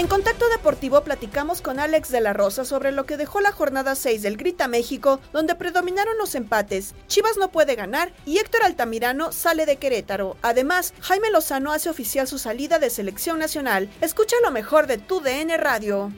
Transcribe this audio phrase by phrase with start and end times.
[0.00, 3.94] En Contacto Deportivo platicamos con Alex de la Rosa sobre lo que dejó la jornada
[3.94, 6.94] 6 del Grita México, donde predominaron los empates.
[7.06, 10.38] Chivas no puede ganar y Héctor Altamirano sale de Querétaro.
[10.40, 13.90] Además, Jaime Lozano hace oficial su salida de selección nacional.
[14.00, 16.10] Escucha lo mejor de tu DN Radio.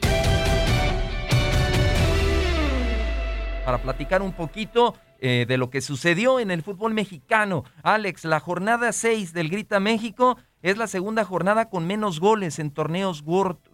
[3.65, 7.63] para platicar un poquito eh, de lo que sucedió en el fútbol mexicano.
[7.81, 12.71] Alex, la jornada 6 del Grita México es la segunda jornada con menos goles en
[12.71, 13.23] torneos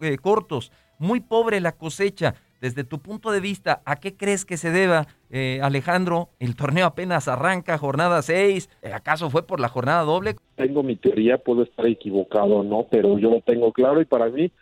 [0.00, 0.72] eh, cortos.
[0.98, 2.34] Muy pobre la cosecha.
[2.60, 6.28] Desde tu punto de vista, ¿a qué crees que se deba, eh, Alejandro?
[6.38, 8.68] El torneo apenas arranca, jornada 6.
[8.92, 10.36] ¿Acaso fue por la jornada doble?
[10.56, 14.28] tengo mi teoría, puedo estar equivocado o no, pero yo lo tengo claro y para
[14.28, 14.52] mí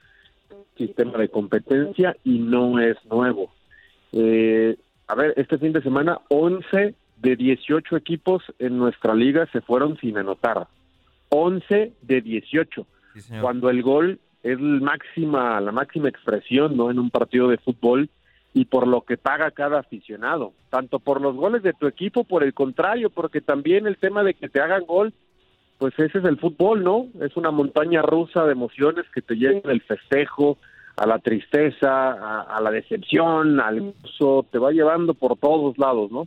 [0.76, 3.50] sistema de competencia y no es nuevo.
[4.12, 4.76] Eh,
[5.08, 9.98] a ver, este fin de semana 11 de 18 equipos en nuestra liga se fueron
[9.98, 10.68] sin anotar.
[11.30, 12.86] 11 de 18.
[13.40, 16.90] Cuando el gol es el máxima, la máxima expresión ¿no?
[16.90, 18.08] en un partido de fútbol
[18.54, 22.44] y por lo que paga cada aficionado, tanto por los goles de tu equipo, por
[22.44, 25.12] el contrario, porque también el tema de que te hagan gol
[25.78, 27.06] pues ese es el fútbol, ¿no?
[27.20, 30.58] Es una montaña rusa de emociones que te llevan del festejo
[30.96, 36.10] a la tristeza, a, a la decepción, al uso, te va llevando por todos lados,
[36.10, 36.26] ¿no?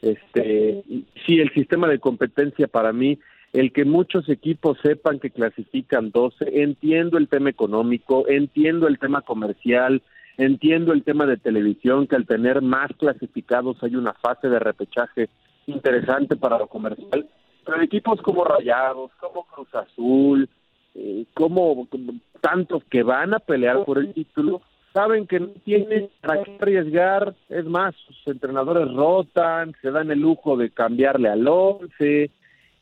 [0.00, 0.82] Este,
[1.26, 3.18] sí, el sistema de competencia para mí,
[3.56, 9.22] el que muchos equipos sepan que clasifican 12, entiendo el tema económico, entiendo el tema
[9.22, 10.02] comercial,
[10.36, 15.30] entiendo el tema de televisión, que al tener más clasificados hay una fase de repechaje
[15.66, 17.26] interesante para lo comercial,
[17.64, 20.50] pero equipos como Rayados, como Cruz Azul,
[20.94, 22.12] eh, como, como
[22.42, 24.60] tantos que van a pelear por el título,
[24.92, 30.20] saben que no tienen para qué arriesgar, es más, sus entrenadores rotan, se dan el
[30.20, 32.30] lujo de cambiarle al once,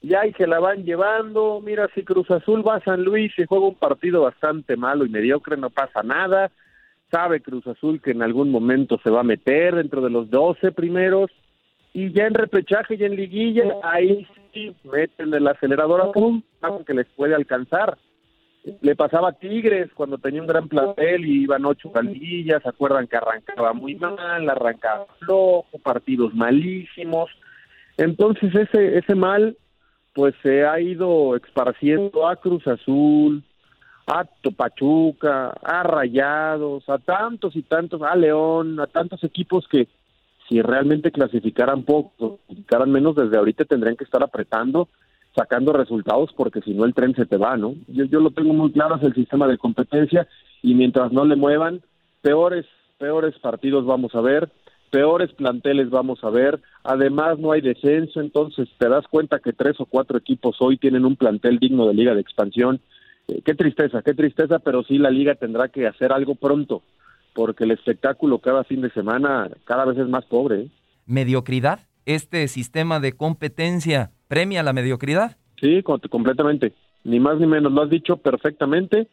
[0.04, 3.47] y ahí se la van llevando, mira, si Cruz Azul va a San Luis y
[3.47, 6.50] juega un partido bastante malo y mediocre, no pasa nada,
[7.10, 10.72] sabe Cruz Azul que en algún momento se va a meter dentro de los 12
[10.72, 11.31] primeros,
[11.94, 16.42] y ya en repechaje y en liguilla, ahí sí meten el acelerador a pum,
[16.86, 17.97] que les puede alcanzar.
[18.82, 23.06] Le pasaba a Tigres cuando tenía un gran plantel y iban ocho liguillas, se acuerdan
[23.06, 27.31] que arrancaba muy mal, arrancaba flojo, partidos malísimos.
[27.97, 29.56] Entonces ese, ese mal
[30.14, 33.42] pues se ha ido esparciendo a Cruz Azul,
[34.06, 34.24] a
[34.56, 39.89] Pachuca, a Rayados, a tantos y tantos, a León, a tantos equipos que
[40.48, 44.89] si realmente clasificaran poco, clasificaran menos, desde ahorita tendrían que estar apretando,
[45.34, 47.74] sacando resultados, porque si no el tren se te va, ¿no?
[47.89, 50.28] Yo, yo lo tengo muy claro, es el sistema de competencia,
[50.62, 51.80] y mientras no le muevan,
[52.21, 52.66] peores,
[52.98, 54.50] peores partidos vamos a ver,
[54.94, 59.80] peores planteles vamos a ver, además no hay descenso, entonces te das cuenta que tres
[59.80, 62.80] o cuatro equipos hoy tienen un plantel digno de liga de expansión.
[63.26, 66.84] Eh, qué tristeza, qué tristeza, pero sí la liga tendrá que hacer algo pronto,
[67.34, 70.60] porque el espectáculo cada fin de semana cada vez es más pobre.
[70.60, 70.68] ¿eh?
[71.06, 75.36] mediocridad, este sistema de competencia premia la mediocridad.
[75.60, 76.72] Sí, completamente.
[77.02, 77.72] Ni más ni menos.
[77.72, 79.08] Lo has dicho perfectamente.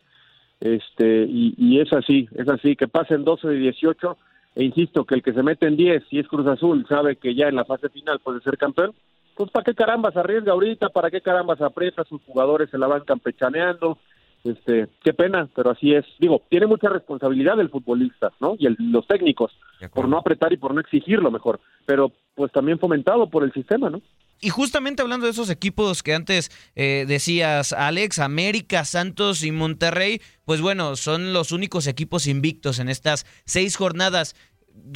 [0.60, 2.76] Este, y, y es así, es así.
[2.76, 4.16] Que pasen 12 de 18.
[4.56, 7.36] E insisto, que el que se mete en 10, si es Cruz Azul, sabe que
[7.36, 8.94] ya en la fase final puede ser campeón.
[9.36, 10.90] Pues, ¿para qué carambas arriesga ahorita?
[10.90, 12.04] ¿Para qué carambas aprieta?
[12.04, 13.98] Sus jugadores se la van campechaneando
[14.44, 16.06] este, qué pena, pero así es.
[16.20, 18.56] Digo, tiene mucha responsabilidad el futbolista, ¿no?
[18.58, 19.52] Y los técnicos,
[19.94, 23.54] por no apretar y por no exigir lo mejor, pero pues también fomentado por el
[23.54, 24.02] sistema, ¿no?
[24.44, 30.20] Y justamente hablando de esos equipos que antes eh, decías, Alex, América, Santos y Monterrey,
[30.46, 34.36] pues bueno, son los únicos equipos invictos en estas seis jornadas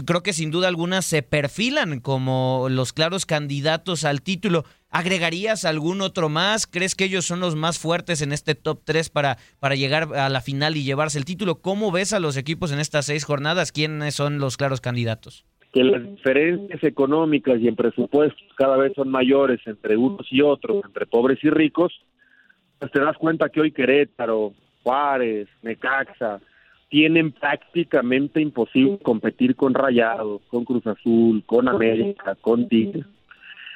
[0.05, 4.65] creo que sin duda alguna se perfilan como los claros candidatos al título.
[4.89, 6.67] ¿Agregarías algún otro más?
[6.67, 10.29] ¿Crees que ellos son los más fuertes en este top 3 para, para llegar a
[10.29, 11.61] la final y llevarse el título?
[11.61, 13.71] ¿Cómo ves a los equipos en estas seis jornadas?
[13.71, 15.45] ¿Quiénes son los claros candidatos?
[15.75, 20.85] Que las diferencias económicas y en presupuestos cada vez son mayores entre unos y otros,
[20.85, 21.91] entre pobres y ricos,
[22.79, 26.39] pues te das cuenta que hoy Querétaro, Juárez, Necaxa,
[26.87, 33.05] tienen prácticamente imposible competir con Rayados, con Cruz Azul, con América, con Tigres.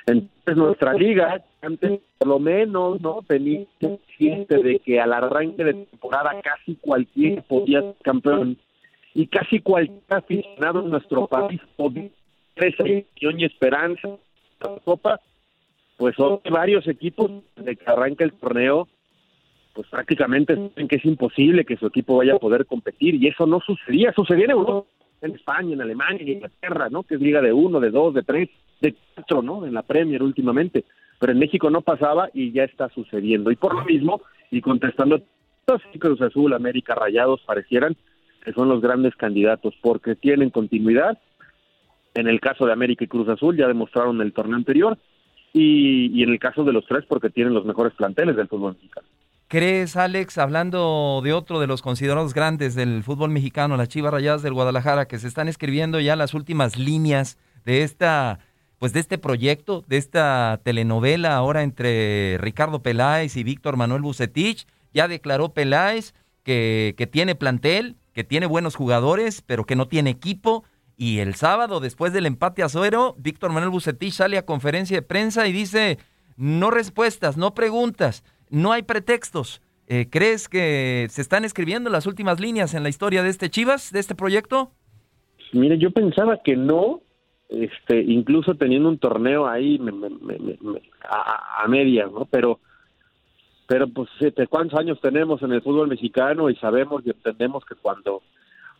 [0.05, 3.23] Entonces nuestra liga, antes por lo menos, ¿no?
[3.27, 8.57] Tenía consciente de que al arranque de temporada casi cualquier podía ser campeón
[9.13, 12.09] y casi cualquier aficionado en nuestro país podía
[12.55, 14.09] esa ilusión y esperanza
[14.61, 15.19] la Copa,
[15.97, 18.87] pues son varios equipos de que arranca el torneo
[19.73, 23.45] pues prácticamente saben que es imposible que su equipo vaya a poder competir y eso
[23.45, 24.89] no sucedía, sucedía en Europa,
[25.21, 27.03] en España, en Alemania, en Inglaterra, ¿no?
[27.03, 28.49] Que es liga de uno, de dos, de tres,
[28.81, 29.65] de cuatro, ¿no?
[29.65, 30.83] En la Premier últimamente,
[31.19, 34.21] pero en México no pasaba y ya está sucediendo y por lo mismo
[34.51, 35.21] y contestando
[35.99, 37.95] Cruz Azul, América, Rayados parecieran
[38.43, 41.17] que son los grandes candidatos porque tienen continuidad.
[42.13, 44.97] En el caso de América y Cruz Azul ya demostraron el torneo anterior
[45.53, 48.73] y, y en el caso de los tres porque tienen los mejores planteles del fútbol
[48.73, 49.07] mexicano.
[49.49, 54.43] ¿Crees, Alex, hablando de otro de los considerados grandes del fútbol mexicano, las Chivas Rayadas
[54.43, 58.41] del Guadalajara, que se están escribiendo ya las últimas líneas de esta,
[58.77, 64.67] pues de este proyecto, de esta telenovela ahora entre Ricardo Peláez y Víctor Manuel Bucetich?
[64.93, 66.13] Ya declaró Peláez
[66.43, 70.63] que, que tiene plantel, que tiene buenos jugadores, pero que no tiene equipo.
[70.97, 75.01] Y el sábado, después del empate a suero, Víctor Manuel Bucetich sale a conferencia de
[75.01, 75.97] prensa y dice,
[76.35, 79.61] no respuestas, no preguntas no hay pretextos.
[79.87, 83.91] Eh, ¿Crees que se están escribiendo las últimas líneas en la historia de este Chivas,
[83.91, 84.71] de este proyecto?
[85.53, 87.01] Mire, yo pensaba que no,
[87.49, 89.79] este, incluso teniendo un torneo ahí
[91.09, 92.25] a, media, ¿no?
[92.25, 92.59] Pero,
[93.69, 97.75] pero pues, este, ¿cuántos años tenemos en el fútbol mexicano y sabemos y entendemos que
[97.75, 98.23] cuando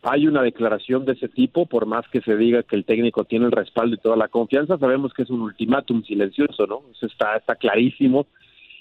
[0.02, 3.46] hay una declaración de ese tipo, por más que se diga que el técnico tiene
[3.46, 6.82] el respaldo y toda la confianza, sabemos que es un ultimátum silencioso, ¿no?
[6.90, 8.26] Eso está, está clarísimo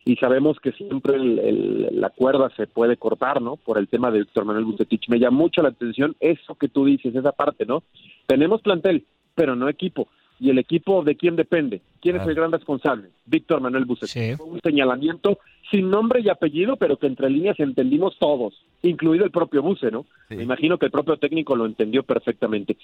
[0.04, 3.58] y sabemos que siempre la cuerda se puede cortar, ¿no?
[3.58, 5.10] Por el tema de Víctor Manuel Bucetich.
[5.10, 7.84] Me llama mucho la atención eso que tú dices, esa parte, ¿no?
[8.26, 10.08] Tenemos plantel, pero no equipo.
[10.40, 11.82] ¿Y el equipo de quién depende?
[12.02, 13.10] ¿Quién es el gran responsable?
[13.26, 14.40] Víctor Manuel Bucetich.
[14.40, 15.40] Un señalamiento
[15.70, 20.06] sin nombre y apellido, pero que entre líneas entendimos todos, incluido el propio Buce, ¿no?
[20.30, 22.78] Me imagino que el propio técnico lo entendió perfectamente.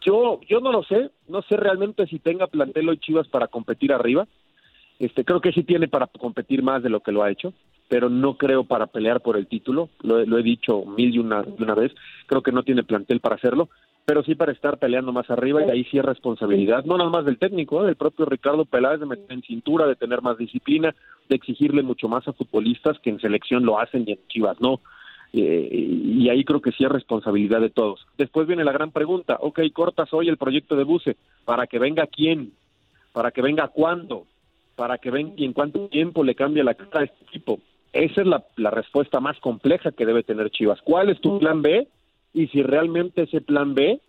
[0.00, 3.92] Yo, yo no lo sé, no sé realmente si tenga plantel hoy Chivas para competir
[3.92, 4.26] arriba.
[4.98, 7.52] Este, creo que sí tiene para competir más de lo que lo ha hecho,
[7.88, 9.90] pero no creo para pelear por el título.
[10.02, 11.92] Lo, he dicho mil y una, una vez.
[12.26, 13.68] Creo que no tiene plantel para hacerlo,
[14.04, 17.24] pero sí para estar peleando más arriba y ahí sí es responsabilidad, no nada más
[17.24, 17.86] del técnico, ¿eh?
[17.86, 20.94] del propio Ricardo Peláez de meter en cintura, de tener más disciplina,
[21.28, 24.80] de exigirle mucho más a futbolistas que en selección lo hacen y en Chivas no.
[25.32, 28.06] Eh, y ahí creo que sí es responsabilidad de todos.
[28.16, 32.06] Después viene la gran pregunta, ok, cortas hoy el proyecto de Buce, ¿para que venga
[32.06, 32.52] quién?
[33.12, 34.26] ¿Para que venga cuándo?
[34.76, 37.60] para que ven y en cuánto tiempo le cambia la cara a este equipo.
[37.92, 40.80] Esa es la respuesta más compleja que debe tener Chivas.
[40.82, 41.86] ¿Cuál es tu plan B?
[42.34, 44.00] Y si realmente ese plan B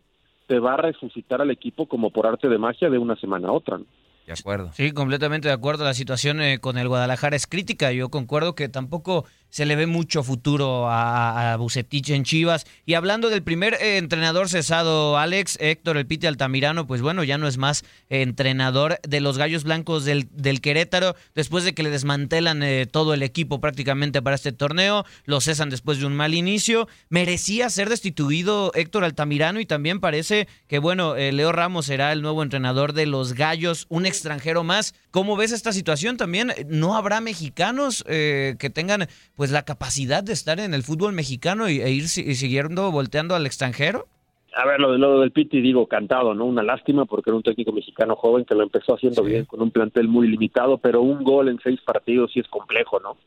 [0.47, 3.51] te va a resucitar al equipo como por arte de magia de una semana a
[3.53, 3.79] otra.
[4.25, 4.71] De acuerdo.
[4.73, 5.83] Sí, completamente de acuerdo.
[5.83, 7.91] La situación eh, con el Guadalajara es crítica.
[7.91, 11.57] Yo concuerdo que tampoco se le ve mucho futuro a, a
[11.87, 12.65] en Chivas.
[12.85, 17.37] Y hablando del primer eh, entrenador cesado, Alex, Héctor El Pite Altamirano, pues bueno, ya
[17.37, 20.27] no es más eh, entrenador de los Gallos Blancos del,
[20.59, 25.39] Querétaro, después de que le desmantelan eh, todo el equipo prácticamente para este torneo, lo
[25.39, 26.89] cesan después de un mal inicio.
[27.07, 32.43] Merecía ser destituido Héctor Altamirano y también parece que, bueno, Leo Ramos será el nuevo
[32.43, 34.93] entrenador de los Gallos, un extranjero más.
[35.11, 36.17] ¿Cómo ves esta situación?
[36.17, 41.69] También no habrá mexicanos que tengan pues la capacidad de estar en el fútbol mexicano
[41.69, 44.07] y, e ir siguiendo volteando al extranjero?
[44.55, 46.45] A ver, lo, de, lo del Piti, digo, cantado, ¿no?
[46.45, 49.69] Una lástima porque era un técnico mexicano joven que lo empezó haciendo bien con un
[49.69, 53.17] plantel muy limitado, pero un gol en seis partidos sí es complejo, ¿no?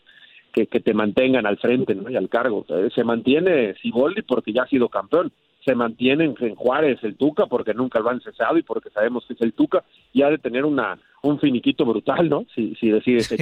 [0.52, 2.08] Que, que te mantengan al frente, ¿no?
[2.08, 2.64] Y al cargo.
[2.94, 5.30] Se mantiene Siboldi porque ya ha sido campeón.
[5.66, 9.34] Se mantiene en Juárez el Tuca porque nunca lo han cesado y porque sabemos que
[9.34, 9.84] es el Tuca
[10.14, 12.46] y ha de tener una un finiquito brutal, ¿no?
[12.54, 13.36] Si, si decide sí.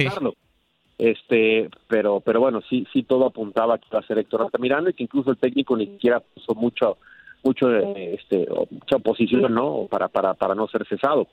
[0.97, 4.93] Este, pero, pero bueno, sí, sí todo apuntaba que iba a ser Héctor Altamirano y
[4.93, 6.97] que incluso el técnico ni siquiera puso mucho
[7.43, 11.27] mucho este mucha oposición no para para para no ser cesado.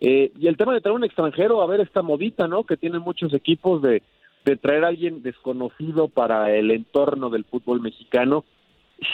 [0.00, 3.02] Eh, y el tema de traer un extranjero a ver esta modita no que tienen
[3.02, 4.02] muchos equipos de
[4.44, 8.44] de traer a alguien desconocido para el entorno del fútbol mexicano.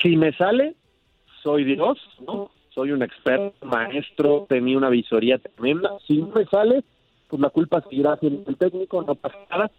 [0.02, 0.74] Si me sale
[1.42, 5.96] soy Dios no soy un experto maestro tenía una visoría tremenda.
[6.06, 6.84] Si no me sale
[7.28, 9.70] pues la culpa seguirá siendo el técnico, no pasa nada.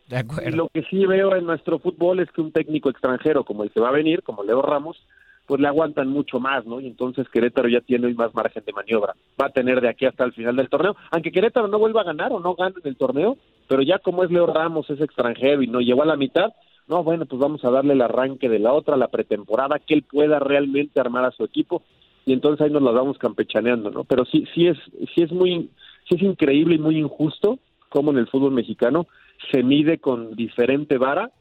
[0.46, 3.72] Y lo que sí veo en nuestro fútbol es que un técnico extranjero como el
[3.72, 4.98] que va a venir, como Leo Ramos,
[5.46, 6.82] pues le aguantan mucho más, ¿no?
[6.82, 9.16] Y entonces Querétaro ya tiene hoy más margen de maniobra.
[9.42, 12.06] Va a tener de aquí hasta el final del torneo, aunque Querétaro no vuelva a
[12.06, 13.38] ganar o no gane en el torneo,
[13.68, 16.54] pero ya como es Leo Ramos, es extranjero y no llegó a la mitad,
[16.88, 20.04] no, bueno, pues vamos a darle el arranque de la otra, la pretemporada, que él
[20.04, 21.82] pueda realmente armar a su equipo
[22.26, 24.04] y entonces ahí nos la vamos campechaneando, ¿no?
[24.04, 24.78] Pero sí, sí es,
[25.16, 25.70] sí es muy,
[26.16, 27.60] es increíble y muy injusto
[27.90, 29.08] cómo en el fútbol mexicano
[29.52, 31.32] se mide con diferente vara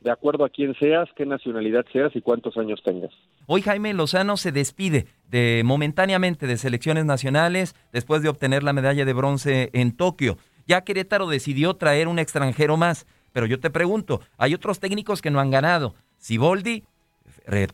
[0.00, 3.10] de acuerdo a quién seas, qué nacionalidad seas y cuántos años tengas.
[3.46, 9.04] Hoy Jaime Lozano se despide de momentáneamente de selecciones nacionales después de obtener la medalla
[9.04, 10.38] de bronce en Tokio.
[10.66, 15.30] Ya Querétaro decidió traer un extranjero más, pero yo te pregunto, hay otros técnicos que
[15.30, 15.94] no han ganado.
[16.18, 16.84] Siboldi,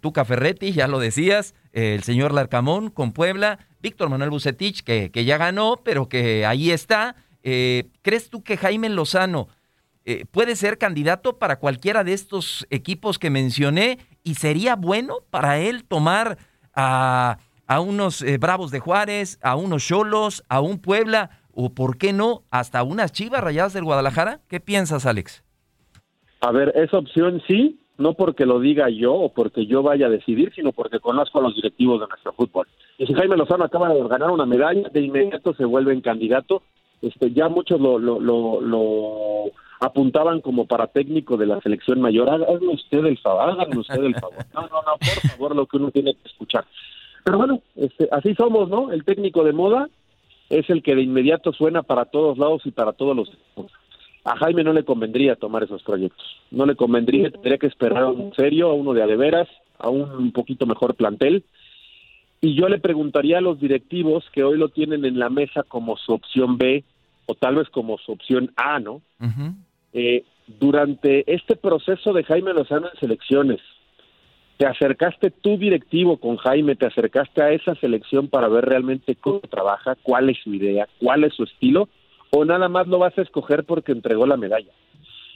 [0.01, 5.25] Tuca Ferretti, ya lo decías, el señor Larcamón con Puebla, Víctor Manuel Bucetich, que, que
[5.25, 7.17] ya ganó, pero que ahí está.
[7.43, 9.49] Eh, ¿Crees tú que Jaime Lozano
[10.05, 15.59] eh, puede ser candidato para cualquiera de estos equipos que mencioné y sería bueno para
[15.59, 16.39] él tomar
[16.75, 21.99] a, a unos eh, Bravos de Juárez, a unos Cholos, a un Puebla o, por
[21.99, 24.41] qué no, hasta unas Chivas Rayadas del Guadalajara?
[24.49, 25.45] ¿Qué piensas, Alex?
[26.41, 30.11] A ver, esa opción sí, no porque lo diga yo o porque yo vaya a
[30.11, 32.67] decidir, sino porque conozco a los directivos de nuestro fútbol.
[32.99, 36.63] Y si Jaime Lozano acaba de ganar una medalla, de inmediato se vuelve en candidato.
[37.03, 42.31] Este, ya muchos lo, lo, lo, lo apuntaban como para técnico de la selección mayor.
[42.31, 44.45] Háganme usted el favor, háganme usted el favor.
[44.55, 46.65] No, no, no, por favor, lo que uno tiene que escuchar.
[47.25, 48.93] Pero bueno, este, así somos, ¿no?
[48.93, 49.89] El técnico de moda
[50.51, 53.31] es el que de inmediato suena para todos lados y para todos los
[54.25, 56.25] a Jaime no le convendría tomar esos proyectos.
[56.51, 60.33] No le convendría, tendría que esperar a un serio, a uno de adeveras, a un
[60.33, 61.45] poquito mejor plantel.
[62.41, 65.97] Y yo le preguntaría a los directivos que hoy lo tienen en la mesa como
[65.97, 66.85] su opción B
[67.27, 69.03] o tal vez como su opción A, ¿no?
[69.93, 73.61] eh, durante este proceso de Jaime Lozano en selecciones,
[74.59, 79.41] ¿te acercaste tú directivo con Jaime, te acercaste a esa selección para ver realmente cómo
[79.41, 81.89] trabaja, cuál es su idea, cuál es su estilo?
[82.35, 84.73] O nada más lo vas a escoger porque entregó la medalla.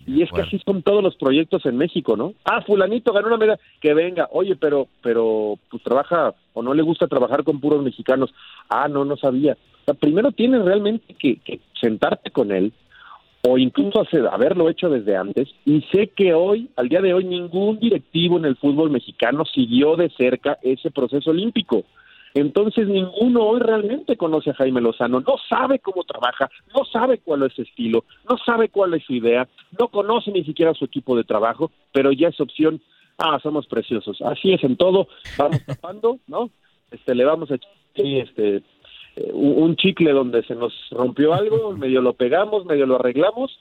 [0.06, 2.32] Y es que así son todos los proyectos en México, ¿no?
[2.44, 6.82] Ah, fulanito ganó una medalla, que venga, oye, pero, pero, pues trabaja, o no le
[6.82, 8.32] gusta trabajar con puros mexicanos.
[8.68, 9.56] Ah, no, no sabía.
[10.00, 12.72] primero tienes realmente que, sentarte con él,
[13.46, 17.24] o incluso hacer, haberlo hecho desde antes, y sé que hoy, al día de hoy,
[17.24, 21.84] ningún directivo en el fútbol mexicano siguió de cerca ese proceso olímpico.
[22.34, 27.42] Entonces ninguno hoy realmente conoce a Jaime Lozano, no sabe cómo trabaja, no sabe cuál
[27.44, 31.16] es su estilo, no sabe cuál es su idea, no conoce ni siquiera su equipo
[31.16, 32.80] de trabajo, pero ya es opción,
[33.18, 36.50] ah, somos preciosos, así es en todo, vamos tapando, ¿no?
[36.90, 37.54] Este, le vamos a
[37.94, 38.62] este,
[39.16, 43.58] eh, un chicle donde se nos rompió algo, medio lo pegamos, medio lo arreglamos,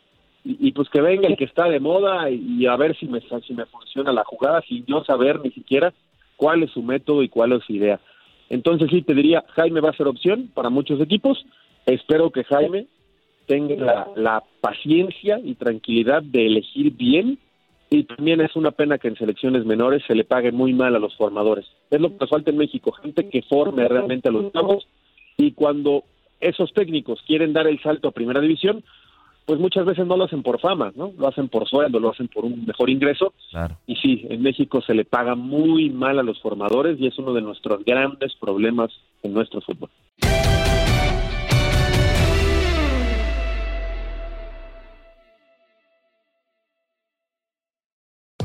[0.50, 3.54] y, pues que venga el que está de moda y, a ver si me, si
[3.54, 5.94] me funciona la jugada sin yo saber ni siquiera
[6.38, 8.00] cuál es su método y cuál es su idea.
[8.50, 11.46] Entonces sí, te diría, Jaime va a ser opción para muchos equipos.
[11.86, 12.88] Espero que Jaime
[13.46, 17.40] tenga la, paciencia y tranquilidad de elegir bien
[17.90, 21.00] y también es una pena que en selecciones menores se le pague muy mal a
[21.00, 21.66] los formadores.
[21.90, 24.86] Es lo que nos falta en México, gente que forme realmente a los chavos
[25.38, 26.04] y cuando
[26.42, 28.84] esos técnicos quieren dar el salto a primera división,
[29.48, 31.14] pues muchas veces no lo hacen por fama, ¿no?
[31.18, 33.34] Lo hacen por sueldo, lo hacen por un mejor ingreso.
[33.88, 37.34] Y sí, en México se le paga muy mal a los formadores y es uno
[37.34, 38.92] de nuestros grandes problemas
[39.24, 39.90] en nuestro fútbol.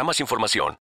[0.00, 0.78] para más información,